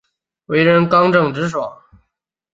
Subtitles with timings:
[0.47, 1.79] 为人刚正直爽。